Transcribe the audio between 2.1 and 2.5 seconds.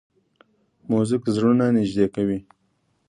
کوي.